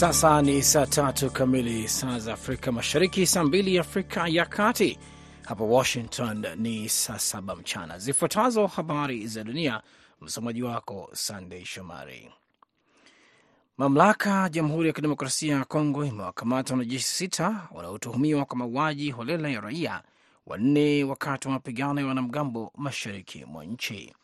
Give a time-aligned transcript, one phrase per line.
[0.00, 4.98] sasa ni saa tatu kamili saa za Afrika Mashariki, saa mbili Afrika ya Kati.
[5.42, 7.98] Hapa Washington ni saa saba mchana.
[7.98, 9.82] Zifuatazo habari za dunia,
[10.20, 12.30] msomaji wako Sandei Shomari.
[13.78, 19.60] Mamlaka ya Jamhuri ya Kidemokrasia ya Kongo imewakamata wanajeshi sita wanaotuhumiwa kwa mauaji holela ya
[19.60, 20.02] raia
[20.46, 24.14] wanne wakati wa mapigano ya wanamgambo mashariki mwa nchi.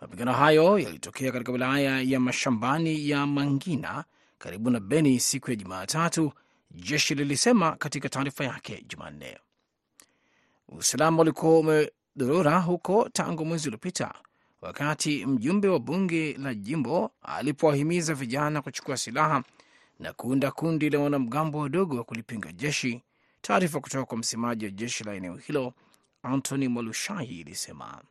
[0.00, 4.04] Mapigano hayo yalitokea katika wilaya ya mashambani ya Mangina
[4.42, 6.32] karibu na Beni siku ya Jumatatu,
[6.70, 9.38] jeshi lilisema katika taarifa yake Jumanne.
[10.68, 14.14] Usalama ulikuwa umedorora huko tangu mwezi uliopita,
[14.60, 19.44] wakati mjumbe wa bunge la jimbo alipowahimiza vijana kuchukua silaha
[19.98, 23.02] na kuunda kundi la wanamgambo wadogo wa kulipinga jeshi.
[23.42, 25.72] Taarifa kutoka kwa msemaji wa jeshi la eneo hilo
[26.22, 28.02] Antony Mwalushai ilisema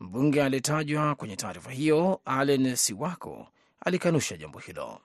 [0.00, 3.48] mbunge aliyetajwa kwenye taarifa hiyo Allen Siwako
[3.80, 5.00] alikanusha jambo hilo.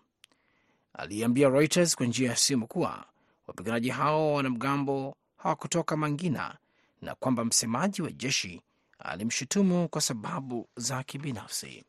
[0.93, 3.05] Aliambia Reuters kwa njia ya simu kuwa
[3.47, 6.57] wapiganaji hao wa wanamgambo hawakutoka Mangina
[7.01, 8.61] na kwamba msemaji wa jeshi
[8.99, 11.85] alimshutumu kwa sababu za kibinafsi.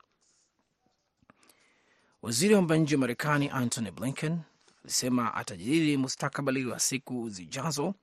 [2.23, 4.41] Waziri wa mambo ya nje wa Marekani Antony Blinken
[4.85, 7.95] alisema atajadili mustakabali wa siku zijazo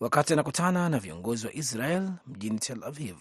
[0.00, 3.16] wakati anakutana na viongozi wa Israel mjini Tel Aviv,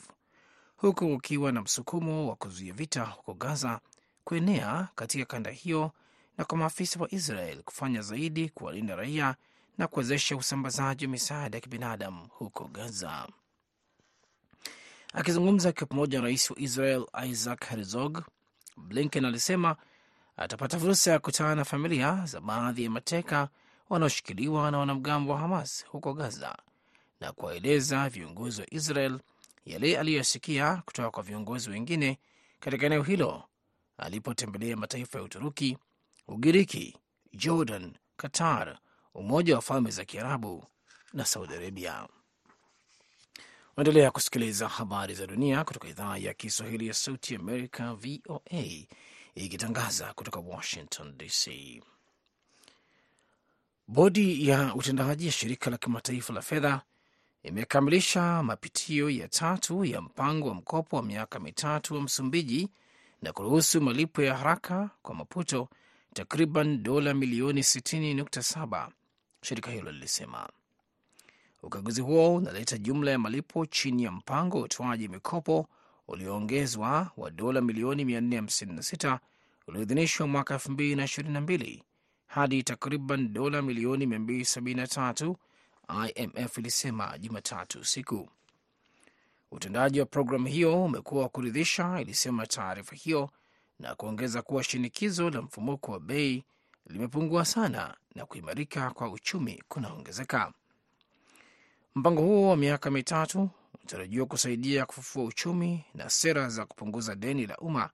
[0.78, 3.80] huku kukiwa na msukumo wa kuzuia vita huko Gaza
[4.26, 5.92] kuenea katika kanda hiyo
[6.38, 9.36] na kwa maafisa wa Israel kufanya zaidi kuwalinda raia
[9.78, 13.28] na kuwezesha usambazaji wa misaada ya kibinadamu huko Gaza.
[15.14, 18.22] Akizungumza akiwa pamoja na rais wa Israel Isaac Herzog,
[18.78, 19.76] Blinken alisema
[20.38, 23.50] atapata fursa ya kukutana na familia za baadhi ya mateka
[23.90, 26.58] wanaoshikiliwa na wanamgambo wa Hamas huko Gaza
[27.20, 29.20] na kuwaeleza viongozi wa Israel
[29.66, 32.20] yale aliyoyasikia kutoka kwa viongozi wengine
[32.60, 33.44] katika eneo hilo
[33.98, 35.78] alipotembelea mataifa ya Uturuki,
[36.28, 36.98] Ugiriki,
[37.34, 38.80] Jordan, Qatar,
[39.14, 40.66] Umoja wa Falme za Kiarabu
[41.14, 42.08] na Saudi Arabia.
[43.76, 48.86] Waendelea kusikiliza habari za dunia kutoka idhaa ya Kiswahili ya Sauti Amerika, VOA,
[49.36, 51.50] ikitangaza kutoka Washington DC.
[53.88, 56.82] Bodi ya utendaji ya shirika la kimataifa la fedha
[57.44, 62.70] imekamilisha mapitio ya tatu ya mpango wa mkopo wa miaka mitatu wa Msumbiji
[63.26, 65.70] na kuruhusu malipo ya haraka kwa Maputo
[66.14, 68.90] takriban dola milioni 60.7,
[69.42, 70.50] shirika hilo lilisema.
[71.64, 75.68] Ukaguzi huo unaleta jumla ya malipo chini ya mpango wa utoaji mikopo
[76.08, 79.20] ulioongezwa wa dola milioni 456
[79.68, 81.82] ulioidhinishwa mwaka 2022
[82.28, 85.36] hadi takriban dola milioni 273,
[86.16, 88.30] IMF ilisema Jumatatu usiku.
[89.56, 93.30] Utendaji wa programu hiyo umekuwa wa kuridhisha, ilisema taarifa hiyo,
[93.80, 96.44] na kuongeza kuwa shinikizo la mfumuko wa bei
[96.88, 100.54] limepungua sana na kuimarika kwa uchumi kunaongezeka.
[101.96, 107.58] Mpango huo wa miaka mitatu unatarajiwa kusaidia kufufua uchumi na sera za kupunguza deni la
[107.58, 107.90] umma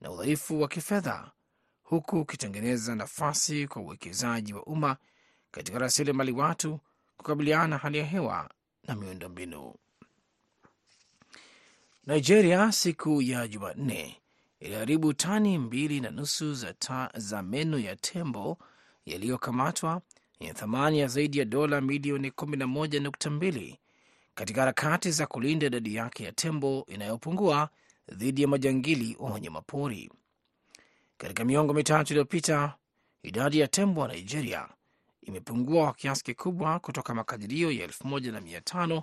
[0.00, 1.30] na udhaifu wa kifedha,
[1.82, 4.96] huku ukitengeneza nafasi kwa uwekezaji wa umma
[5.50, 6.80] katika rasilimali watu
[7.16, 8.50] kukabiliana na hali ya hewa
[8.88, 9.74] na miundombinu.
[12.06, 14.16] Nigeria siku ya Jumanne
[14.60, 16.74] iliharibu tani mbili na nusu za,
[17.14, 18.58] za meno ya tembo
[19.06, 20.02] yaliyokamatwa
[20.40, 23.76] yenye thamani ya zaidi ya dola milioni 11.2
[24.34, 27.68] katika harakati za kulinda idadi yake ya tembo inayopungua
[28.12, 30.10] dhidi ya majangili wa wanyamapori.
[31.18, 32.74] Katika miongo mitatu iliyopita,
[33.22, 34.68] idadi ya tembo wa Nigeria
[35.22, 39.02] imepungua kwa kiasi kikubwa kutoka makadirio ya 1500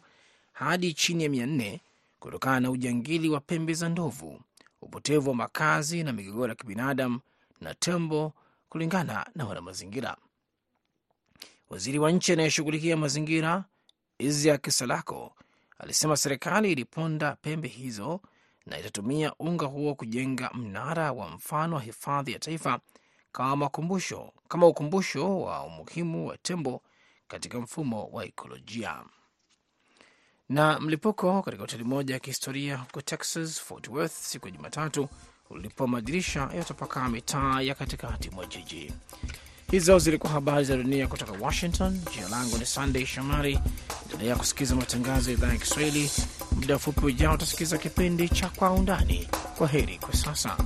[0.53, 1.79] hadi chini ya 400
[2.19, 4.41] kutokana na ujangili wa pembe za ndovu,
[4.81, 7.19] upotevu wa makazi na migogoro ya kibinadamu
[7.61, 8.33] na tembo,
[8.69, 10.17] kulingana na wanamazingira.
[11.69, 13.65] Waziri wa nchi anayeshughulikia mazingira
[14.19, 15.35] Isiaq Salako
[15.77, 18.21] alisema serikali iliponda pembe hizo
[18.65, 22.79] na itatumia unga huo kujenga mnara wa mfano wa hifadhi ya taifa
[23.31, 26.81] kama makumbusho, kama ukumbusho wa umuhimu wa tembo
[27.27, 29.03] katika mfumo wa ekolojia.
[30.49, 35.09] Na mlipuko katika hoteli moja ya kihistoria huko Texas, Fort Worth, siku ya Jumatatu
[35.49, 38.91] ulipoa madirisha yatapakaa mitaa ya katikati mwa jiji.
[39.71, 42.01] Hizo zilikuwa habari za dunia kutoka Washington.
[42.15, 43.59] Jina langu ni Sandey Shomari.
[44.13, 46.11] Endelea kusikiliza matangazo ya idhaa ya Kiswahili.
[46.51, 49.27] Muda mfupi ujao utasikiliza kipindi cha Kwa Undani.
[49.57, 50.57] Kwa heri kwa sasa.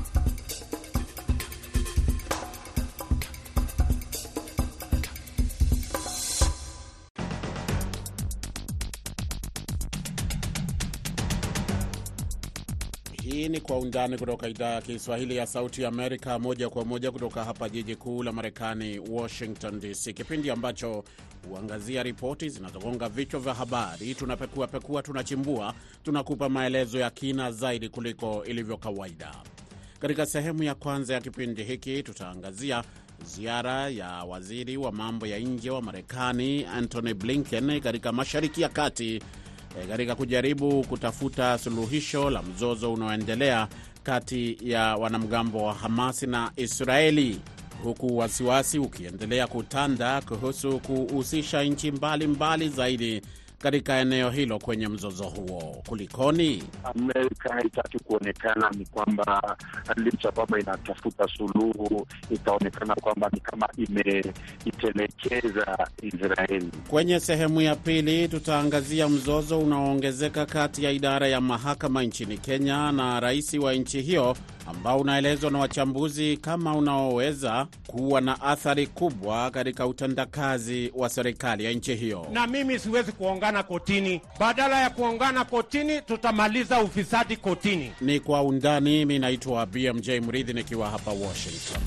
[13.63, 17.69] Kwa Undani kutoka idhaa ya Kiswahili ya Sauti ya Amerika, moja kwa moja kutoka hapa
[17.69, 21.03] jiji kuu la Marekani, Washington DC, kipindi ambacho
[21.49, 24.15] huangazia ripoti zinazogonga vichwa vya habari.
[24.15, 25.73] Tunapekuapekua, tunachimbua,
[26.03, 29.31] tunakupa maelezo ya kina zaidi kuliko ilivyo kawaida.
[29.99, 32.83] Katika sehemu ya kwanza ya kipindi hiki tutaangazia
[33.25, 39.21] ziara ya waziri wa mambo ya nje wa Marekani Antony Blinken katika Mashariki ya Kati
[39.89, 43.67] katika kujaribu kutafuta suluhisho la mzozo unaoendelea
[44.03, 47.39] kati ya wanamgambo wa Hamasi na Israeli,
[47.83, 53.21] huku wasiwasi ukiendelea kutanda kuhusu kuhusisha nchi mbalimbali zaidi
[53.63, 55.83] katika eneo hilo kwenye mzozo huo.
[55.87, 56.63] Kulikoni?
[56.83, 59.57] Amerika haitaki kuonekana ni kwamba
[59.95, 66.69] licha kwamba inatafuta suluhu, itaonekana kwamba ni kama imeitelekeza Israeli.
[66.89, 73.19] Kwenye sehemu ya pili, tutaangazia mzozo unaoongezeka kati ya idara ya mahakama nchini Kenya na
[73.19, 74.35] rais wa nchi hiyo
[74.67, 81.71] ambao unaelezwa na wachambuzi kama unaoweza kuwa na athari kubwa katika utendakazi wa serikali ya
[81.71, 82.27] nchi hiyo.
[82.31, 84.21] Na mimi siwezi kuongana kotini.
[84.39, 87.91] Badala ya kuongana kotini, tutamaliza ufisadi kotini.
[88.01, 89.05] Ni Kwa Undani.
[89.05, 91.81] Mi naitwa BMJ Mridhi nikiwa hapa Washington.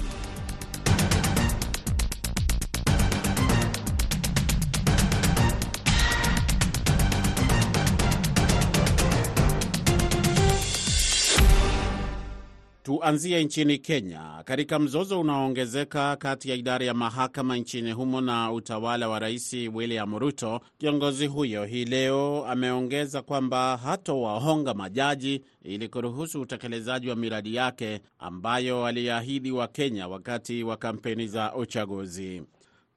[12.97, 19.09] Tuanzie nchini Kenya, katika mzozo unaoongezeka kati ya idara ya mahakama nchini humo na utawala
[19.09, 20.61] wa Rais William Ruto.
[20.79, 28.87] Kiongozi huyo hii leo ameongeza kwamba hatowahonga majaji ili kuruhusu utekelezaji wa miradi yake ambayo
[28.87, 32.43] aliahidi wa Kenya wakati wa kampeni za uchaguzi.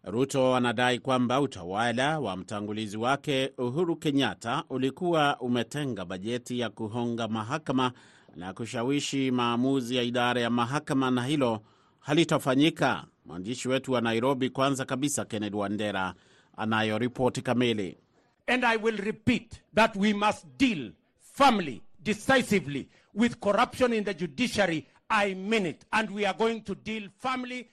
[0.04, 7.92] Ruto anadai kwamba utawala wa mtangulizi wake Uhuru Kenyatta ulikuwa umetenga bajeti ya kuhonga mahakama
[8.36, 11.62] na kushawishi maamuzi ya idara ya mahakama na hilo
[12.00, 13.06] halitafanyika.
[13.26, 16.14] Mwandishi wetu wa Nairobi, kwanza kabisa, Kennedy Wandera
[16.58, 17.98] anayo ripoti kamili.
[18.48, 20.92] And I will repeat that we must deal
[21.34, 24.88] firmly, decisively with corruption in the judiciary.
[25.10, 25.86] I mean it.
[25.94, 27.70] And we are going to deal firmly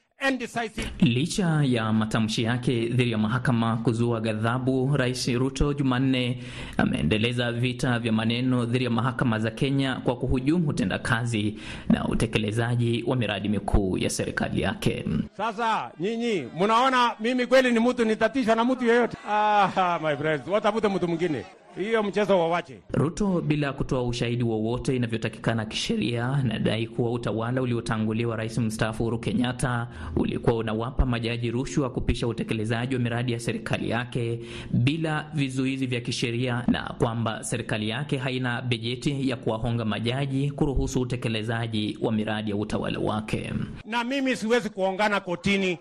[1.01, 6.43] Licha ya matamshi yake dhidi ya mahakama kuzua ghadhabu, Rais Ruto Jumanne
[6.77, 11.59] ameendeleza vita vya maneno dhidi ya mahakama za Kenya kwa kuhujumu utendakazi
[11.89, 15.05] na utekelezaji wa miradi mikuu ya serikali yake.
[15.37, 19.17] Sasa nyinyi mnaona mimi kweli ni mtu nitatishwa na mtu yeyote?
[19.29, 21.45] Ah, my friends, watafute mtu mwingine
[21.79, 22.79] hiyo mchezo wawache.
[22.93, 29.89] Ruto bila kutoa ushahidi wowote inavyotakikana kisheria, nadai kuwa utawala uliotanguliwa rais mstaafu Uhuru Kenyatta
[30.17, 36.65] ulikuwa unawapa majaji rushwa kupisha utekelezaji wa miradi ya serikali yake bila vizuizi vya kisheria,
[36.69, 42.99] na kwamba serikali yake haina bajeti ya kuwahonga majaji kuruhusu utekelezaji wa miradi ya utawala
[42.99, 43.53] wake.
[43.85, 45.79] Na mimi siwezi kuongana kotini.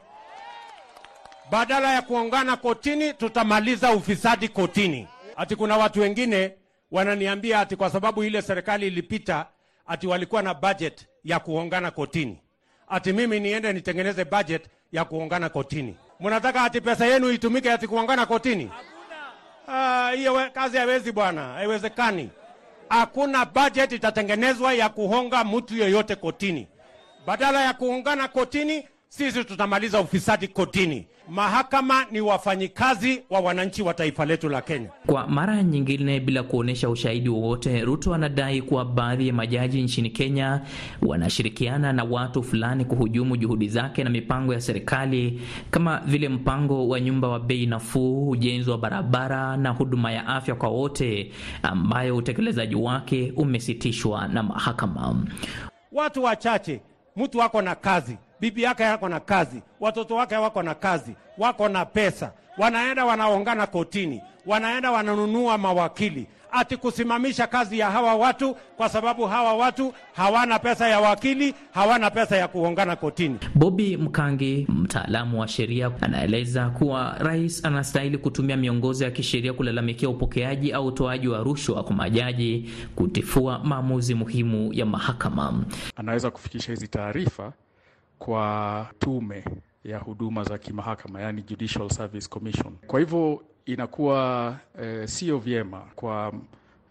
[1.52, 5.08] Badala ya kuongana kotini, tutamaliza ufisadi kotini.
[5.36, 6.54] Ati kuna watu wengine
[6.92, 9.46] wananiambia ati kwa sababu ile serikali ilipita
[9.88, 12.40] ati walikuwa na budget ya kuongana kotini,
[12.90, 15.96] ati mimi niende nitengeneze budget ya kuongana kotini.
[16.20, 18.72] Mnataka ati pesa yenu itumike ati kuongana kotini?
[20.16, 22.30] Hiyo ah, kazi haiwezi bwana, haiwezekani.
[22.90, 26.68] Hakuna budget itatengenezwa ya kuhonga mtu yoyote kotini.
[27.26, 31.08] Badala ya kuungana kotini, sisi tutamaliza ufisadi kotini.
[31.30, 34.90] Mahakama ni wafanyikazi wa wananchi wa taifa letu la Kenya.
[35.06, 40.62] Kwa mara nyingine, bila kuonyesha ushahidi wowote, Ruto anadai kuwa baadhi ya majaji nchini Kenya
[41.02, 45.42] wanashirikiana na watu fulani kuhujumu juhudi zake na mipango ya serikali
[45.72, 50.56] kama vile mpango wa nyumba wa bei nafuu, ujenzi wa barabara na huduma ya afya
[50.56, 51.32] kwa wote,
[51.64, 55.16] ambayo utekelezaji wake umesitishwa na mahakama.
[55.92, 56.82] Watu wachache,
[57.16, 61.70] mtu wako na kazi bibi yake yako na kazi, watoto wake wako na kazi, wako
[61.70, 68.90] na pesa, wanaenda wanaongana kotini, wanaenda wananunua mawakili ati kusimamisha kazi ya hawa watu, kwa
[68.90, 73.38] sababu hawa watu hawana pesa ya wakili, hawana pesa ya kuongana kotini.
[73.56, 80.72] Bobi Mkangi, mtaalamu wa sheria, anaeleza kuwa rais anastahili kutumia miongozo ya kisheria kulalamikia upokeaji
[80.74, 85.66] au utoaji wa rushwa kwa majaji kutifua maamuzi muhimu ya mahakama.
[85.96, 87.54] Anaweza kufikisha hizi taarifa
[88.20, 89.44] kwa tume
[89.84, 92.74] ya huduma za kimahakama, yani Judicial Service Commission.
[92.88, 96.34] Kwa hivyo inakuwa e, sio vyema kwa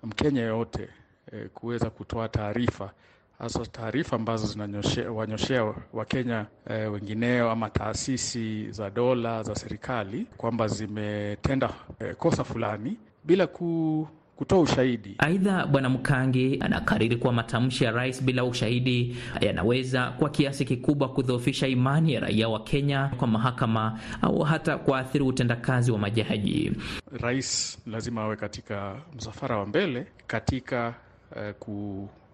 [0.03, 0.89] Mkenya yoyote
[1.33, 2.91] e, kuweza kutoa taarifa
[3.39, 11.71] hasa taarifa ambazo zinawanyoshea Wakenya e, wengineo ama taasisi za dola za serikali kwamba zimetenda
[12.01, 15.15] e, kosa fulani bila ku kutoa ushahidi.
[15.19, 21.67] Aidha, Bwana Mkangi anakariri kuwa matamshi ya rais bila ushahidi yanaweza kwa kiasi kikubwa kudhoofisha
[21.69, 26.73] imani ya raia wa Kenya kwa mahakama au hata kuathiri utendakazi wa majaji.
[27.21, 30.95] Rais lazima awe katika msafara wa mbele katika
[31.37, 31.55] eh,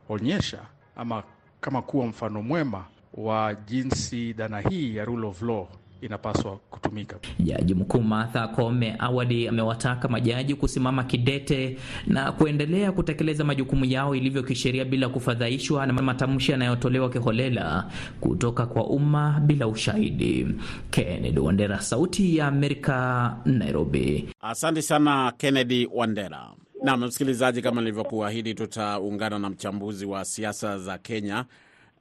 [0.07, 0.59] kuonyesha
[0.97, 1.23] ama
[1.61, 5.67] kama kuwa mfano mwema wa jinsi dhana hii ya rule of law
[6.03, 7.17] inapaswa kutumika.
[7.39, 11.77] Jaji mkuu Martha Koome awali amewataka majaji kusimama kidete
[12.07, 17.91] na kuendelea kutekeleza majukumu yao ilivyo kisheria bila kufadhaishwa na matamshi yanayotolewa kiholela
[18.21, 20.47] kutoka kwa umma bila ushahidi.
[20.91, 24.29] Kennedy Wandera, Sauti ya Amerika, Nairobi.
[24.41, 26.47] Asante sana Kennedy Wandera.
[26.85, 31.45] Nam msikilizaji, kama nilivyokuahidi, tutaungana na mchambuzi wa siasa za Kenya.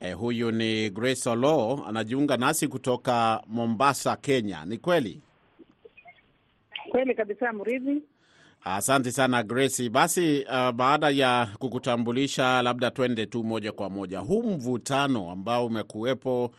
[0.01, 4.65] Eh, huyu ni Grace Olo anajiunga nasi kutoka Mombasa, Kenya.
[4.65, 5.21] Ni kweli?
[6.89, 8.01] Kweli kabisa, Mridhi.
[8.63, 9.89] Asante sana Grace.
[9.89, 16.51] Basi uh, baada ya kukutambulisha, labda twende tu moja kwa moja huu mvutano ambao umekuwepo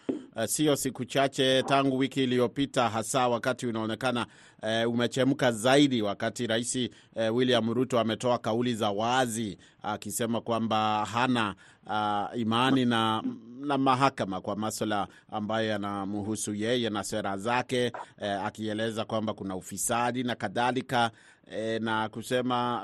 [0.47, 4.27] sio siku chache tangu wiki iliyopita, hasa wakati unaonekana
[4.63, 11.05] uh, umechemka zaidi, wakati Rais uh, William Ruto ametoa kauli za wazi akisema uh, kwamba
[11.05, 11.55] hana
[11.87, 13.23] uh, imani na,
[13.61, 20.23] na mahakama kwa maswala ambayo yanamhusu yeye na sera zake uh, akieleza kwamba kuna ufisadi
[20.23, 21.11] na kadhalika
[21.81, 22.83] na kusema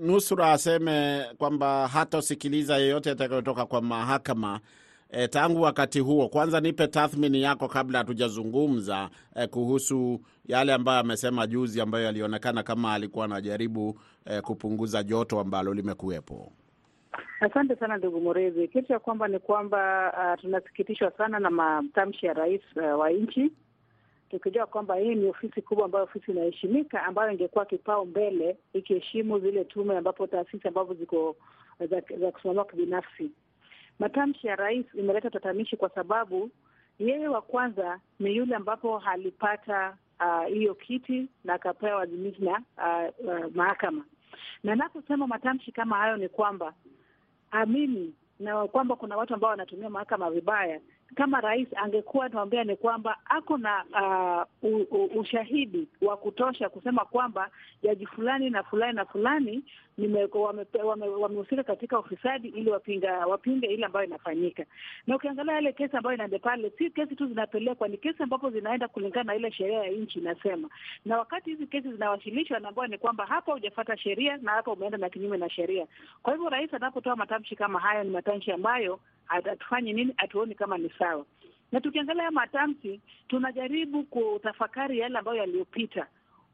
[0.00, 4.60] nusura aseme kwamba hatasikiliza yeyote atakayotoka kwa mahakama.
[5.12, 11.46] E, tangu wakati huo, kwanza nipe tathmini yako kabla hatujazungumza e, kuhusu yale ambayo amesema
[11.46, 16.52] juzi, ambayo yalionekana kama alikuwa anajaribu e, kupunguza joto ambalo limekuwepo.
[17.40, 18.68] Asante sana ndugu Morezi.
[18.68, 23.50] Kitu cha kwamba ni kwamba uh, tunasikitishwa sana na matamshi ya rais uh, wa nchi
[24.30, 29.64] tukijua kwamba hii ni ofisi kubwa ambayo ofisi inaheshimika ambayo ingekuwa kipao mbele ikiheshimu zile
[29.64, 31.36] tume ambapo taasisi ambavyo ziko
[31.90, 33.30] za, za kusimamia kibinafsi.
[34.02, 36.50] Matamshi ya rais imeleta tatanishi kwa sababu
[36.98, 39.96] yeye wa kwanza ni yule ambapo alipata
[40.48, 44.04] hiyo uh, kiti na akapewa wadhimini na uh, uh, mahakama.
[44.64, 46.74] Na naposema matamshi kama hayo ni kwamba
[47.50, 50.80] amini na kwamba kuna watu ambao wanatumia mahakama vibaya.
[51.14, 53.84] Kama rais angekuwa tuambia ni kwamba ako na
[54.62, 57.50] uh, ushahidi wa kutosha kusema kwamba
[57.82, 59.64] jaji fulani na fulani na fulani
[59.98, 64.64] wamehusika wame, wame katika ufisadi ili wapinga wapinge ile ambayo inafanyika.
[65.06, 68.88] Na ukiangalia yale kesi ambayo inaenda pale, si kesi tu zinapelekwa, ni kesi ambapo zinaenda
[68.88, 70.68] kulingana na ile sheria ya nchi inasema.
[71.04, 75.10] Na wakati hizi kesi zinawasilishwa, naambiwa ni kwamba hapa hujafata sheria na hapa umeenda na
[75.10, 75.86] kinyume na sheria.
[76.22, 80.90] Kwa hivyo rais anapotoa matamshi kama hayo, ni matamshi ambayo hatufanyi nini, hatuoni kama ni
[80.98, 81.24] sawa.
[81.72, 86.06] Na tukiangalia matamshi, tunajaribu kutafakari yale ambayo yaliyopita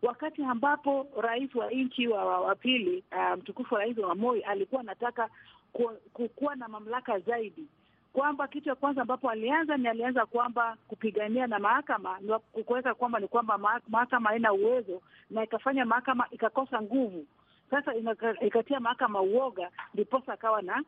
[0.03, 3.05] wakati ambapo rais wa nchi wa, wa pili
[3.39, 5.29] mtukufu um, rais wa Moi alikuwa anataka
[5.73, 5.91] ku,
[6.37, 7.67] kuwa na mamlaka zaidi,
[8.13, 12.19] kwamba kitu ya kwanza ambapo alianza ni alianza kwamba kupigania na mahakama
[12.67, 15.01] kuweka kwamba ni kwamba mahakama haina uwezo
[15.31, 17.27] na ikafanya mahakama ikakosa nguvu.
[17.71, 17.93] Sasa
[18.41, 20.83] ikatia mahakama uoga, ndiposa akawa na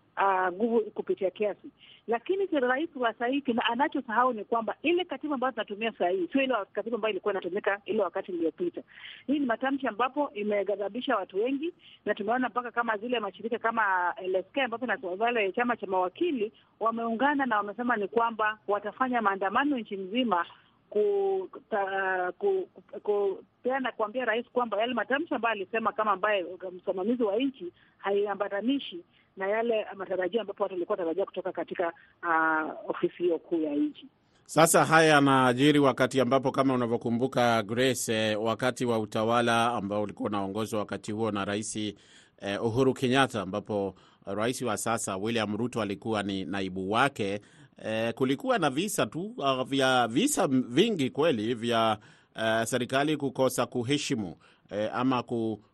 [0.52, 1.70] nguvu uh, kupitia kiasi.
[2.08, 6.94] Lakini rais wa sahii anachosahau ni kwamba ile katiba ambayo tunatumia sahii sio ile katiba
[6.94, 8.82] ambayo ilikuwa inatumika ile wakati iliyopita.
[9.26, 11.72] Hii ni matamshi ambapo imeghadhabisha watu wengi,
[12.06, 17.46] na tumeona mpaka kama zile mashirika kama LSK ambapo na wale chama cha mawakili wameungana
[17.46, 20.46] na wamesema ni kwamba watafanya maandamano nchi nzima
[20.90, 22.68] kupeana ku,
[23.02, 23.44] ku,
[23.96, 29.04] kuambia rais kwamba yale matamshi ambayo alisema kama ambaye msimamizi wa nchi haiambatanishi
[29.36, 31.92] na yale matarajio ambapo watu walikuwa tarajia kutoka katika
[32.22, 34.06] uh, ofisi hiyo kuu ya nchi.
[34.46, 41.12] Sasa haya yanaajiri wakati ambapo kama unavyokumbuka Grace, wakati wa utawala ambao ulikuwa unaongozwa wakati
[41.12, 41.94] huo na rais eh,
[42.64, 43.94] Uhuru Kenyatta, ambapo
[44.26, 47.40] rais wa sasa William Ruto alikuwa ni naibu wake.
[47.84, 51.98] Eh, kulikuwa na visa tu uh, vya visa vingi kweli vya
[52.36, 54.36] uh, serikali kukosa kuheshimu
[54.70, 55.22] eh, ama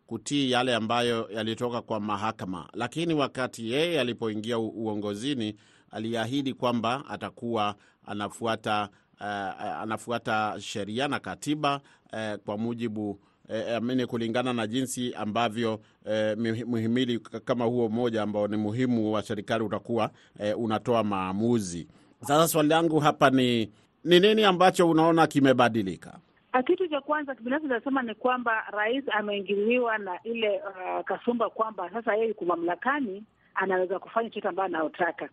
[0.07, 5.57] kutii yale ambayo yalitoka kwa mahakama, lakini wakati yeye alipoingia uongozini
[5.91, 7.75] aliahidi kwamba atakuwa
[8.07, 8.89] anafuata
[9.21, 9.27] uh,
[9.63, 11.81] anafuata sheria na katiba
[12.13, 16.37] uh, kwa mujibu E, amini kulingana na jinsi ambavyo eh,
[16.67, 20.11] mhimili kama huo mmoja ambao ni muhimu wa serikali utakuwa
[20.41, 21.88] eh, unatoa maamuzi.
[22.21, 23.73] Sasa swali langu hapa ni
[24.05, 26.19] ni nini ambacho unaona kimebadilika?
[26.67, 32.15] Kitu cha kwanza binafsi nasema ni kwamba rais ameingiliwa na ile uh, kasumba kwamba sasa
[32.15, 33.25] yeye yuko mamlakani,
[33.55, 35.29] anaweza kufanya chochote ambayo anayotaka.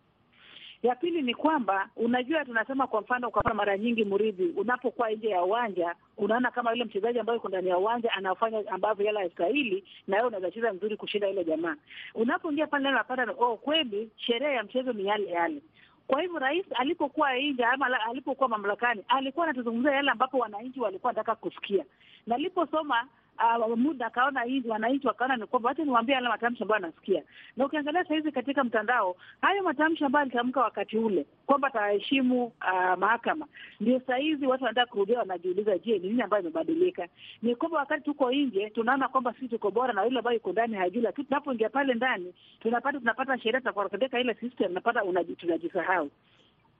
[0.84, 5.42] Ya pili ni kwamba unajua, tunasema kwa mfano, kwa mara nyingi mridhi, unapokuwa nje ya
[5.44, 10.16] uwanja unaona kama yule mchezaji ambaye yuko ndani ya uwanja anafanya ambavyo yala yastahili, na
[10.16, 11.76] wewe unaweza cheza mzuri kushinda yule jamaa.
[12.14, 15.62] Unapoingia pale unapata oh, kweli sherehe ya mchezo ni yale yale.
[16.06, 21.34] Kwa hivyo rais alipokuwa nje ama alipokuwa mamlakani alikuwa anatuzungumzia yale ambapo wananchi walikuwa wanataka
[21.34, 21.84] kusikia,
[22.26, 26.84] na aliposoma Uh, muda akaona hivi wananchi wakaona ni kwamba wacha niwaambie yale matamshi ambayo
[26.84, 27.22] anasikia.
[27.56, 33.46] Na ukiangalia sahizi katika mtandao, hayo matamshi ambayo alitamka wakati ule kwamba ataheshimu uh, mahakama,
[33.80, 37.08] ndio sahizi watu wanataka kurudia, wanajiuliza, je, ni nini ambayo imebadilika?
[37.42, 40.76] Ni kwamba wakati tuko nje tunaona kwamba sisi tuko bora na yule ambayo iko ndani
[40.76, 45.02] hajui, lakini tunapoingia pale ndani tunapata tunapata sheria katika ile system, napata
[45.38, 46.10] tunajisahau.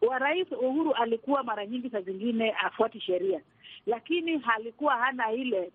[0.08, 3.40] Wa Rais Uhuru alikuwa mara nyingi saa zingine afuati sheria
[3.86, 5.70] lakini halikuwa hana ile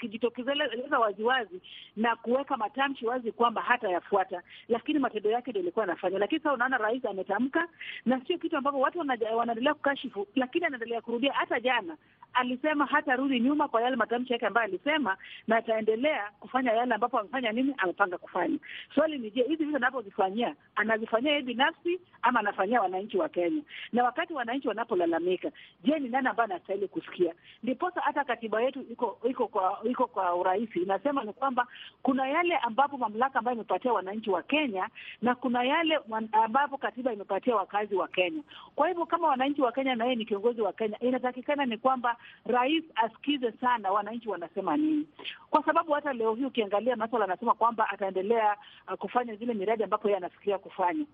[0.00, 1.60] kujitokeleza waziwazi
[1.96, 6.18] na kuweka matamshi wazi kwamba hata yafuata, lakini matendo yake ndio ilikuwa anafanya.
[6.18, 7.68] Lakini sasa unaona rais ametamka,
[8.06, 8.98] na sio kitu ambavyo watu
[9.36, 11.32] wanaendelea kukashifu, lakini anaendelea kurudia.
[11.32, 11.96] Hata jana
[12.32, 15.16] alisema hatarudi nyuma kwa yale matamshi yake ambayo alisema,
[15.46, 18.58] na ataendelea kufanya yale ambapo amefanya nini, amepanga kufanya.
[18.94, 23.62] Swali ni je, hizi vitu anapozifanyia anazifanyia yeye binafsi ama anafanyia wananchi wa Kenya?
[23.92, 25.50] Na wakati wananchi wanapolalamika,
[25.84, 27.34] je, ni nani ambaye anastahili kusikia?
[27.62, 31.66] Ndiposa hata katiba yetu iko iko kwa iko kwa urahisi inasema ni kwamba
[32.02, 34.88] kuna yale ambapo mamlaka ambayo imepatia wananchi wa Kenya
[35.22, 35.98] na kuna yale
[36.32, 38.42] ambapo katiba imepatia wakazi wa Kenya.
[38.74, 42.16] Kwa hivyo kama wananchi wa Kenya na yeye ni kiongozi wa Kenya, inatakikana ni kwamba
[42.46, 45.06] rais asikize sana wananchi wanasema nini,
[45.50, 48.56] kwa sababu hata leo hii ukiangalia maswala anasema kwamba ataendelea
[48.88, 51.04] uh, kufanya zile miradi ambapo yeye anafikiria kufanya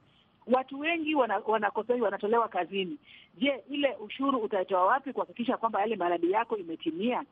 [0.47, 2.97] watu wengi wanakosei wana wanatolewa kazini.
[3.39, 7.25] Je, ile ushuru utaitoa wapi kuhakikisha kwamba yale maradi yako imetimia?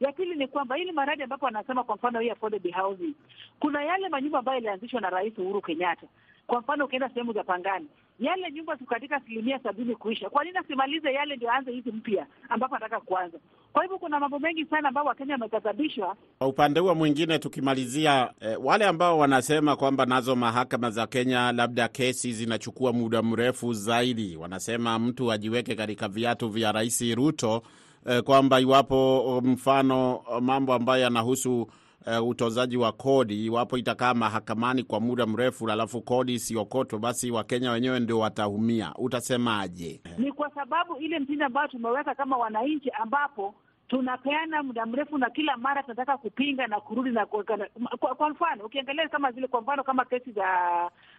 [0.00, 3.14] Ya pili ni kwamba ili maradi ambapo anasema kwa mfano hii affordable housing,
[3.60, 6.06] kuna yale manyumba ambayo ilianzishwa na Rais Uhuru Kenyatta.
[6.46, 7.86] Kwa mfano ukienda sehemu za Pangani,
[8.20, 10.30] yale nyumba ziko katika asilimia sabini kuisha.
[10.30, 13.38] Kwa nini asimalize yale ndio aanze hizi mpya ambapo anataka kuanza?
[13.72, 16.16] Kwa hivyo kuna mambo mengi sana ambayo Wakenya wamekadhabishwa.
[16.38, 21.88] Kwa upande huo mwingine, tukimalizia eh, wale ambao wanasema kwamba nazo mahakama za Kenya labda
[21.88, 27.62] kesi zinachukua muda mrefu zaidi, wanasema mtu ajiweke katika viatu vya Rais Ruto
[28.06, 31.68] eh, kwamba iwapo mfano mambo ambayo yanahusu
[32.06, 37.70] Uh, utozaji wa kodi iwapo itakaa mahakamani kwa muda mrefu, alafu kodi isiokotwe, basi Wakenya
[37.70, 38.92] wenyewe ndio wataumia.
[38.98, 40.00] Utasemaje?
[40.18, 43.54] Ni kwa sababu ile mtindo ambayo tumeweka kama wananchi, ambapo
[43.88, 47.26] tunapeana muda mrefu na kila mara tunataka kupinga na kurudi na.
[47.26, 50.44] Kwa, kwa mfano ukiangalia kama zile, kwa mfano kama kesi za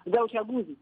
[0.05, 0.77] za uchaguzi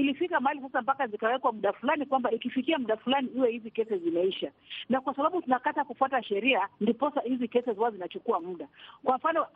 [0.00, 4.50] ilifika mahali sasa mpaka zikawekwa muda fulani kwamba ikifikia muda fulani iwe hizi kesi zimeisha,
[4.88, 8.68] na kwa sababu tunakata kufuata sheria, ndiposa hizi kesi huwa zinachukua muda.
[9.04, 9.46] Kwa mfano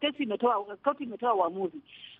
[0.00, 1.82] kesi imetoa, koti imetoa uamuzi uh,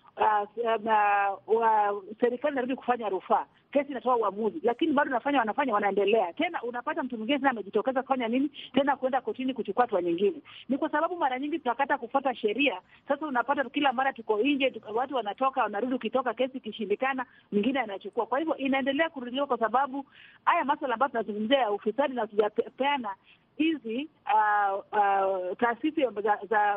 [2.19, 6.61] serikali inarudi kufanya rufaa, kesi inatoa uamuzi, lakini bado nafanya wanafanya wanaendelea tena.
[6.63, 10.41] Unapata mtu mwingine tena amejitokeza kufanya nini tena, kuenda kotini kuchukua hatua nyingine.
[10.69, 12.81] Ni kwa sababu mara nyingi tunakata kufuata sheria.
[13.07, 18.25] Sasa unapata kila mara tuko nje, watu wanatoka wanarudi, ukitoka kesi ikishindikana, mwingine anachukua.
[18.25, 20.05] Kwa hivyo inaendelea kurudiliwa, kwa sababu
[20.45, 23.09] haya maswala ambayo tunazungumzia ya ufisadi na tujapeana
[23.63, 26.01] hizi uh, uh, taasisi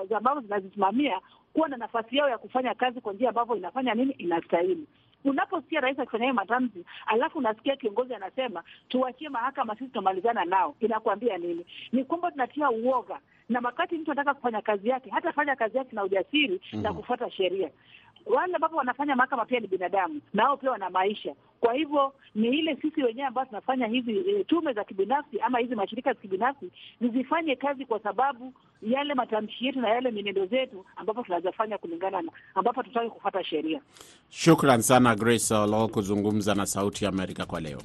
[0.08, 1.20] za ambazo zinazisimamia
[1.52, 4.86] kuwa na nafasi yao ya kufanya kazi kwa njia ambavyo inafanya nini inastahili.
[5.24, 11.38] Unaposikia rais akifanya hiyo matamshi, alafu unasikia kiongozi anasema tuwachie mahakama, sisi tunamalizana nao, inakuambia
[11.38, 11.66] nini?
[11.92, 13.18] Ni kwamba tunatia uoga,
[13.48, 16.82] na wakati mtu anataka kufanya kazi yake hatafanya kazi yake na ujasiri mm -hmm.
[16.82, 17.70] na kufuata sheria.
[18.26, 21.34] Wale ambapo wanafanya mahakama pia ni binadamu, nao pia wana maisha.
[21.60, 25.74] Kwa hivyo ni ile sisi wenyewe ambao tunafanya hizi e, tume za kibinafsi ama hizi
[25.74, 28.52] mashirika za kibinafsi zizifanye kazi, kwa sababu
[28.82, 33.80] yale matamshi yetu na yale mienendo zetu ambapo tunazofanya kulingana na ambapo tutaki kufuata sheria.
[34.30, 37.78] Shukran sana Grace Olo kuzungumza na Sauti ya Amerika kwa leo.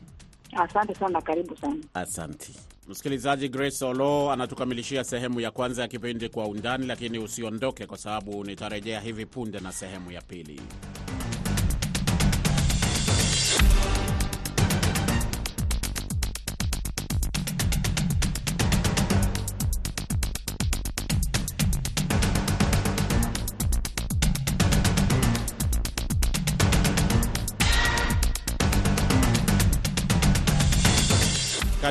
[0.55, 1.77] Asante sana, karibu sana.
[1.93, 2.53] Asante
[2.89, 3.49] msikilizaji.
[3.49, 8.99] Grace Olo anatukamilishia sehemu ya kwanza ya kipindi Kwa Undani, lakini usiondoke, kwa sababu nitarejea
[8.99, 10.61] hivi punde na sehemu ya pili.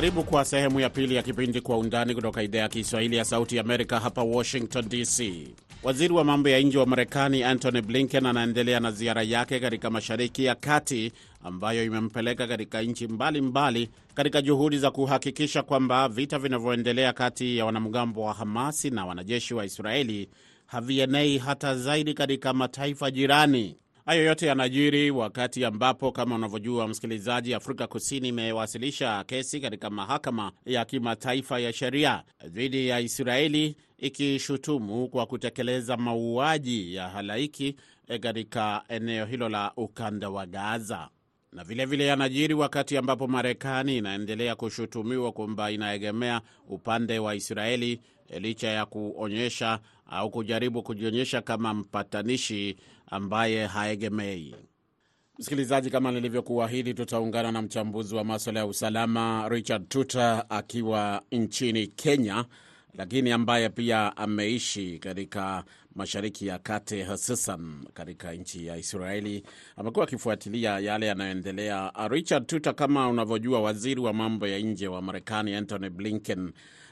[0.09, 3.59] Karibu kwa sehemu ya pili ya kipindi Kwa Undani kutoka idhaa ya Kiswahili ya Sauti
[3.59, 5.47] Amerika, hapa Washington DC.
[5.83, 10.45] Waziri wa mambo ya nje wa Marekani Antony Blinken anaendelea na ziara yake katika Mashariki
[10.45, 11.11] ya Kati
[11.43, 18.21] ambayo imempeleka katika nchi mbalimbali katika juhudi za kuhakikisha kwamba vita vinavyoendelea kati ya wanamgambo
[18.21, 20.29] wa Hamasi na wanajeshi wa Israeli
[20.65, 23.75] havienei hata zaidi katika mataifa jirani.
[24.09, 30.85] Hayo yote yanajiri wakati ambapo kama unavyojua msikilizaji, Afrika Kusini imewasilisha kesi katika mahakama ya
[30.85, 37.75] kimataifa ya sheria dhidi ya Israeli ikishutumu kwa kutekeleza mauaji ya halaiki
[38.21, 41.09] katika eneo hilo la ukanda wa Gaza.
[41.53, 48.01] Na vilevile yanajiri wakati ambapo Marekani inaendelea kushutumiwa kwamba inaegemea upande wa Israeli
[48.39, 52.77] licha ya kuonyesha au kujaribu kujionyesha kama mpatanishi
[53.09, 54.55] ambaye haegemei.
[55.39, 62.45] Msikilizaji, kama nilivyokuahidi, tutaungana na mchambuzi wa maswala ya usalama Richard Tuta akiwa nchini Kenya,
[62.93, 65.63] lakini ambaye pia ameishi katika
[65.95, 69.43] Mashariki ya Kati, hususan katika nchi ya Israeli.
[69.75, 71.91] Amekuwa akifuatilia yale yanayoendelea.
[72.09, 76.51] Richard Tuta, kama unavyojua, waziri wa mambo ya nje wa Marekani Antony Blinken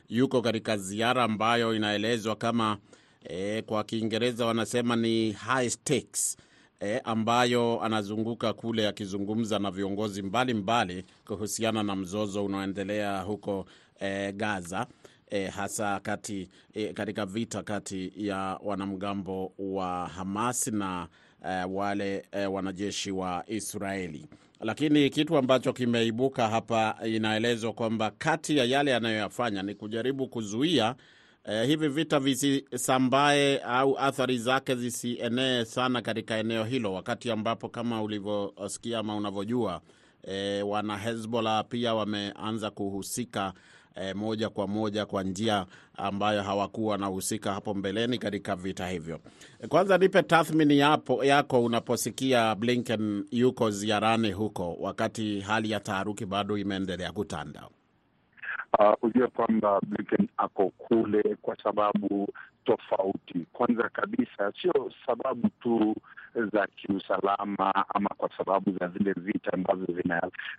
[0.10, 2.78] yuko katika ziara ambayo inaelezwa kama
[3.24, 6.38] e, kwa Kiingereza wanasema ni high stakes
[6.82, 13.66] e, ambayo anazunguka kule akizungumza na viongozi mbalimbali kuhusiana na mzozo unaoendelea huko
[14.00, 14.88] e, Gaza.
[15.30, 21.08] E, hasa kati e, katika vita kati ya wanamgambo wa Hamas na
[21.50, 24.26] e, wale e, wanajeshi wa Israeli.
[24.62, 30.96] Lakini kitu ambacho kimeibuka hapa, inaelezwa kwamba kati ya yale yanayoyafanya ni kujaribu kuzuia
[31.48, 38.02] e, hivi vita visisambae au athari zake zisienee sana katika eneo hilo, wakati ambapo kama
[38.02, 39.82] ulivyosikia ama unavyojua
[40.24, 43.54] eh, wana Hezbollah pia wameanza kuhusika
[44.02, 49.20] E, moja kwa moja kwa njia ambayo hawakuwa wanahusika hapo mbeleni katika vita hivyo.
[49.70, 56.58] Kwanza nipe tathmini yapo, yako unaposikia Blinken yuko ziarani huko wakati hali ya taharuki bado
[56.58, 57.68] imeendelea kutanda.
[58.80, 62.28] Uh, ujue kwamba Blinken ako kule kwa sababu
[62.68, 63.46] tofauti.
[63.54, 65.96] Kwanza kabisa, sio sababu tu
[66.54, 69.88] za kiusalama ama kwa sababu za zile vita ambavyo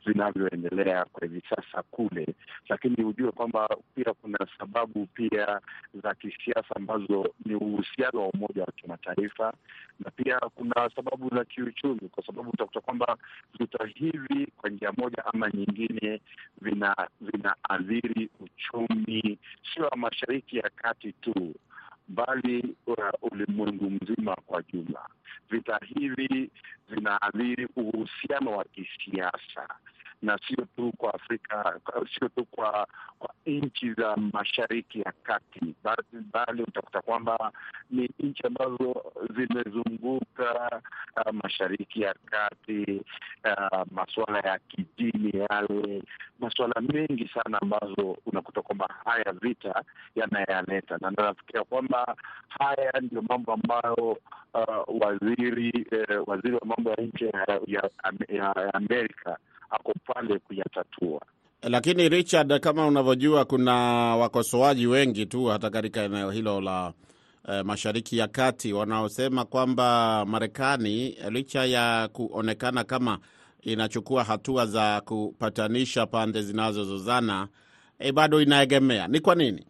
[0.07, 2.35] vinavyoendelea kwa hivi sasa kule,
[2.69, 5.61] lakini hujue kwamba pia kuna sababu pia
[6.03, 9.53] za kisiasa ambazo ni uhusiano wa Umoja wa Kimataifa,
[10.01, 13.17] na pia kuna sababu za kiuchumi, kwa sababu utakuta kwamba
[13.59, 16.21] vita hivi kwa njia moja ama nyingine
[16.61, 16.97] vina
[18.41, 19.39] uchumi
[19.75, 21.55] sio wa Mashariki ya Kati tu
[22.09, 22.75] bali
[23.23, 25.09] ulimwengu mzima kwa jumla.
[25.51, 26.51] Vita hivi
[26.89, 29.69] vinaathiri uhusiano wa kisiasa
[30.23, 31.81] na sio tu kwa Afrika,
[32.19, 32.87] sio tu kwa
[33.19, 35.75] kwa nchi za Mashariki ya Kati,
[36.33, 37.53] bali utakuta kwamba
[37.91, 40.81] ni nchi ambazo zimezunguka
[41.17, 43.03] uh, Mashariki ya Kati,
[43.45, 46.03] uh, masuala ya kidini, yale
[46.41, 49.83] masuala mengi sana ambazo unakuta kwamba haya vita
[50.15, 52.17] yanayaleta, na nafikiria kwamba
[52.49, 54.19] haya ndio mambo ambayo
[54.55, 57.91] uh, waziri uh, waziri wa mambo ya nje ya, ya,
[58.29, 59.39] ya Amerika
[59.71, 61.21] ako pale kuyatatua.
[61.63, 63.75] Lakini Richard, kama unavyojua, kuna
[64.17, 66.93] wakosoaji wengi tu hata katika eneo hilo la
[67.49, 73.19] eh, Mashariki ya Kati wanaosema kwamba Marekani licha ya kuonekana kama
[73.63, 77.49] inachukua hatua za kupatanisha pande zinazozozana
[77.99, 79.09] e, bado inaegemea.
[79.09, 79.67] Ni kwa nini?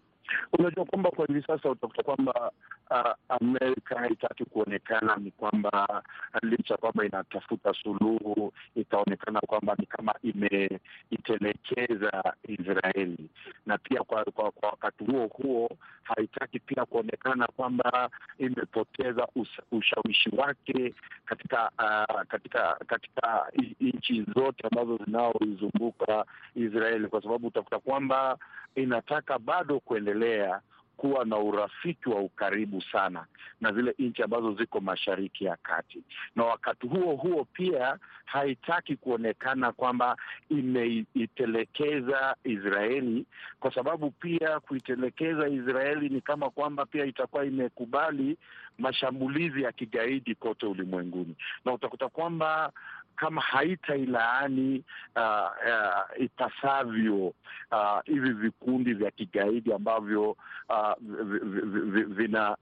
[0.59, 2.53] Unajua kwamba kwa hivi sasa utakuta kwamba
[2.91, 6.03] uh, Amerika haitaki kuonekana ni kwamba
[6.43, 13.31] licha kwamba inatafuta suluhu, itaonekana kwamba ni kama imeitelekeza Israeli,
[13.67, 15.71] na pia kwa, kwa, kwa wakati huo huo
[16.03, 19.29] haitaki pia kuonekana kwamba imepoteza
[19.73, 20.95] ushawishi wake
[21.27, 23.47] katika uh, katika katika
[23.81, 26.25] nchi zote ambazo zinaoizunguka
[26.55, 28.39] Israeli, kwa sababu utakuta kwamba
[28.75, 30.61] inataka bado kuendelea
[30.99, 33.27] kuwa na urafiki wa ukaribu sana
[33.61, 36.03] na zile nchi ambazo ziko Mashariki ya Kati,
[36.37, 40.17] na wakati huo huo pia haitaki kuonekana kwamba
[40.51, 43.27] imeitelekeza Israeli,
[43.61, 48.37] kwa sababu pia kuitelekeza Israeli ni kama kwamba pia itakuwa imekubali
[48.79, 52.73] mashambulizi ya kigaidi kote ulimwenguni, na utakuta kwamba
[53.19, 54.85] kama haitailaani
[55.17, 55.23] uh,
[55.69, 57.35] uh, ipasavyo
[58.05, 60.31] hivi uh, vikundi vya kigaidi ambavyo
[60.69, 60.93] uh,
[62.09, 62.57] vina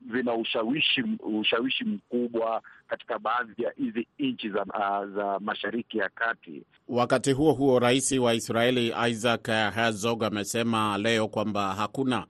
[0.00, 1.04] vina ushawishi
[1.40, 6.62] ushawishi mkubwa katika baadhi ya hizi nchi za, uh, za Mashariki ya Kati.
[6.88, 12.26] Wakati huo huo, rais wa Israeli Isaac Herzog amesema leo kwamba hakuna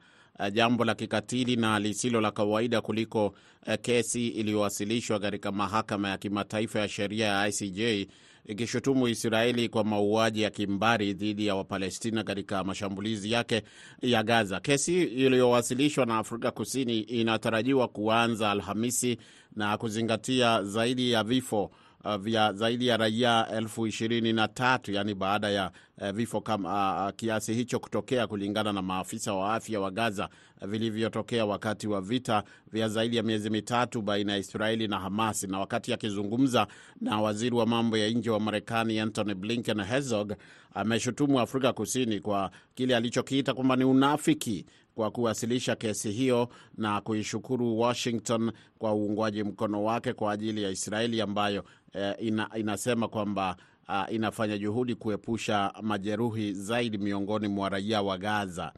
[0.50, 6.78] jambo la kikatili na lisilo la kawaida kuliko uh, kesi iliyowasilishwa katika mahakama ya kimataifa
[6.80, 8.08] ya sheria ya ICJ
[8.46, 13.62] ikishutumu Israeli kwa mauaji ya kimbari dhidi ya Wapalestina katika mashambulizi yake
[14.02, 14.60] ya Gaza.
[14.60, 19.18] Kesi iliyowasilishwa na Afrika Kusini inatarajiwa kuanza Alhamisi
[19.56, 21.70] na kuzingatia zaidi ya vifo
[22.04, 27.04] uh, vya zaidi ya raia elfu ishirini na tatu yani baada ya uh, vifo kama
[27.06, 30.28] uh, kiasi hicho kutokea kulingana na maafisa wa afya wa Gaza
[30.66, 35.42] vilivyotokea wakati wa vita vya zaidi ya miezi mitatu baina ya Israeli na Hamas.
[35.44, 36.66] Na wakati akizungumza
[37.00, 40.32] na waziri wa mambo ya nje wa Marekani Antony Blinken, Herzog
[40.74, 47.78] ameshutumu Afrika Kusini kwa kile alichokiita kwamba ni unafiki kwa kuwasilisha kesi hiyo na kuishukuru
[47.80, 53.56] Washington kwa uungwaji mkono wake kwa ajili ya Israeli ambayo eh, ina, inasema kwamba
[53.88, 58.72] uh, inafanya juhudi kuepusha majeruhi zaidi miongoni mwa raia wa Gaza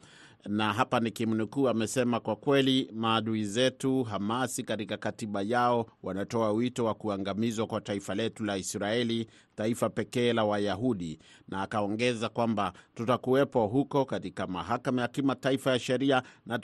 [0.47, 6.93] na hapa nikimnukuu, amesema kwa kweli maadui zetu Hamasi katika katiba yao wanatoa wito wa
[6.93, 14.05] kuangamizwa kwa taifa letu la Israeli, taifa pekee la Wayahudi, na akaongeza kwamba tutakuwepo huko
[14.05, 16.59] katika mahakama ya kimataifa ya sheria na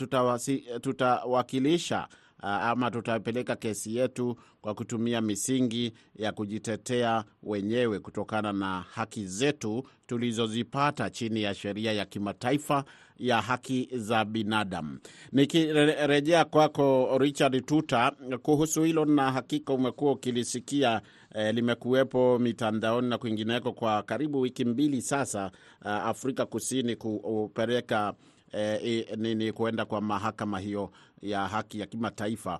[0.81, 2.07] tutawakilisha
[2.41, 11.09] ama tutapeleka kesi yetu kwa kutumia misingi ya kujitetea wenyewe kutokana na haki zetu tulizozipata
[11.09, 12.83] chini ya sheria ya kimataifa
[13.17, 14.99] ya haki za binadamu.
[15.31, 21.01] Nikirejea kwako Richard Tuta kuhusu hilo, na hakika umekuwa ukilisikia
[21.35, 25.51] eh, limekuwepo mitandaoni na kwingineko kwa karibu wiki mbili sasa,
[25.81, 28.13] uh, Afrika Kusini kupeleka
[28.51, 32.59] eh, nini kuenda kwa mahakama hiyo ya haki ya kimataifa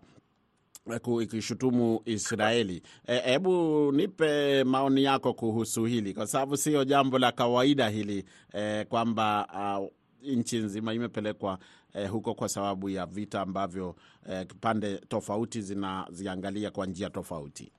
[1.21, 2.82] ikishutumu Israeli.
[3.08, 3.51] Hebu
[3.93, 9.47] e, nipe maoni yako kuhusu hili, kwa sababu sio jambo la kawaida hili e, kwamba
[9.80, 9.88] uh,
[10.23, 11.58] nchi nzima imepelekwa
[11.93, 13.95] eh, huko kwa sababu ya vita ambavyo
[14.30, 17.71] eh, pande tofauti zinaziangalia kwa njia tofauti.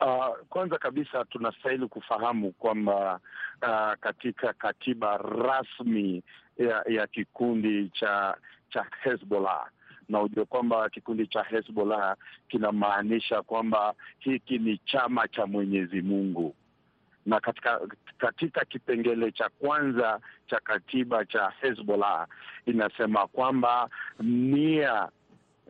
[0.00, 3.20] Uh, kwanza kabisa tunastahili kufahamu kwamba
[3.62, 6.22] uh, katika katiba rasmi
[6.58, 8.36] ya, ya kikundi cha
[8.70, 9.66] cha Hezbollah
[10.08, 12.16] na ujue kwamba kikundi cha Hezbollah
[12.48, 16.54] kinamaanisha kwamba hiki ni chama cha Mwenyezi Mungu
[17.26, 17.80] na katika
[18.18, 22.26] katika kipengele cha kwanza cha katiba cha Hezbollah
[22.66, 23.88] inasema kwamba
[24.20, 25.08] nia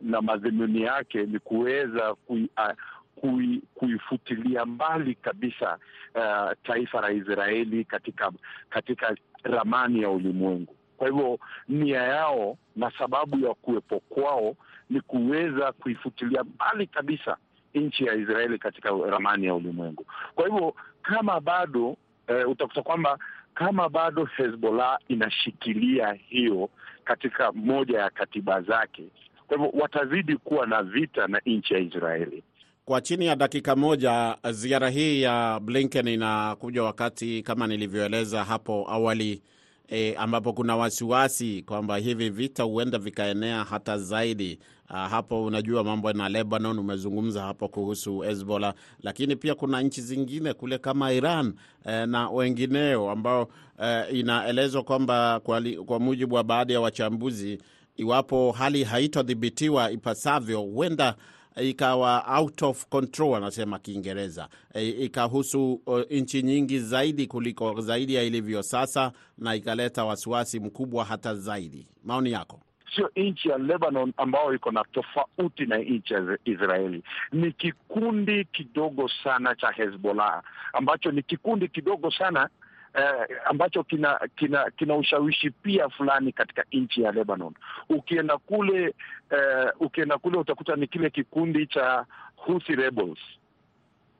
[0.01, 2.71] na madhumuni yake ni kuweza kui, uh,
[3.15, 5.77] kui, kuifutilia mbali kabisa
[6.15, 8.31] uh, taifa la Israeli katika
[8.69, 10.76] katika ramani ya ulimwengu.
[10.97, 14.55] Kwa hivyo nia yao na sababu ya kuwepo kwao
[14.89, 17.37] ni kuweza kuifutilia mbali kabisa
[17.73, 20.05] nchi ya Israeli katika ramani ya ulimwengu.
[20.35, 23.19] Kwa hivyo kama bado e, utakuta kwamba
[23.53, 26.69] kama bado Hezbollah inashikilia hiyo
[27.03, 29.03] katika moja ya katiba zake,
[29.47, 32.43] kwa hivyo watazidi kuwa na vita na nchi ya Israeli.
[32.85, 39.41] Kwa chini ya dakika moja, ziara hii ya Blinken inakuja wakati kama nilivyoeleza hapo awali
[39.89, 44.59] E, ambapo kuna wasiwasi kwamba hivi vita huenda vikaenea hata zaidi.
[44.89, 48.73] Uh, hapo unajua mambo na Lebanon, umezungumza hapo kuhusu Hezbollah,
[49.03, 51.53] lakini pia kuna nchi zingine kule kama Iran
[51.85, 53.47] eh, na wengineo ambao
[53.83, 57.57] eh, inaelezwa kwamba kwa, kwa mujibu wa baadhi ya wachambuzi,
[57.97, 61.15] iwapo hali haitodhibitiwa ipasavyo huenda
[61.61, 68.63] ikawa out of control, anasema Kiingereza, e, ikahusu nchi nyingi zaidi kuliko zaidi ya ilivyo
[68.63, 71.87] sasa, na ikaleta wasiwasi mkubwa hata zaidi.
[72.03, 72.59] Maoni yako?
[72.95, 77.03] Sio nchi ya Lebanon ambayo iko na tofauti na nchi ya Israeli.
[77.31, 80.43] Ni kikundi kidogo sana cha Hezbollah
[80.73, 82.49] ambacho ni kikundi kidogo sana
[82.97, 87.53] Eh, ambacho kina kina kina ushawishi pia fulani katika nchi ya Lebanon.
[87.89, 88.95] Ukienda kule
[89.29, 92.05] eh, ukienda kule utakuta ni kile kikundi cha
[92.35, 93.19] Houthi rebels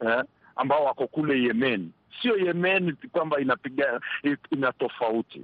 [0.02, 0.24] eh,
[0.56, 1.92] ambao wako kule Yemen.
[2.22, 4.00] Sio Yemen kwamba inapiga
[4.52, 5.42] ina tofauti.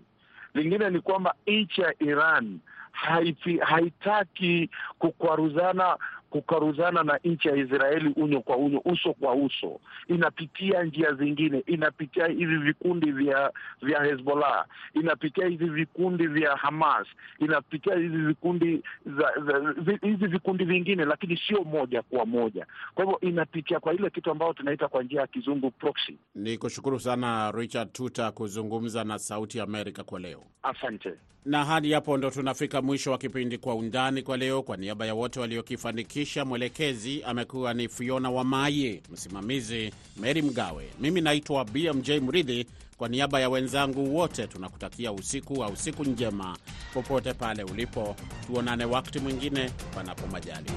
[0.54, 2.60] Lingine ni kwamba nchi ya Iran
[2.91, 4.69] haiti, haitaki
[5.00, 5.98] kukwaruzana
[6.34, 9.80] kukwaruzana na nchi ya Israeli unyo kwa unyo, uso kwa uso.
[10.08, 17.08] Inapitia njia zingine, inapitia hivi vikundi vya vya Hezbollah, inapitia hivi vikundi vya Hamas,
[17.39, 22.65] inapitia hivi vikundi za, za, hivi vikundi vingine, lakini sio moja kwa moja.
[22.96, 26.17] Kwa hivyo inapitia kwa ile kitu ambayo tunaita kwa njia ya kizungu proxy.
[26.36, 31.13] Ni kushukuru sana Richard Tuta kuzungumza na Sauti Amerika kwa leo, asante.
[31.46, 34.63] Na hadi hapo ndo tunafika mwisho wa kipindi Kwa Undani kwa leo.
[34.63, 41.66] Kwa niaba ya wote waliokifanikisha, mwelekezi amekuwa ni Fiona Wamaye, msimamizi Meri Mgawe, mimi naitwa
[41.66, 42.66] BMJ Mridhi.
[42.98, 46.58] Kwa niaba ya wenzangu wote tunakutakia usiku au siku njema
[46.94, 48.16] popote pale ulipo.
[48.48, 50.76] Tuonane wakati mwingine, panapo majaliwa.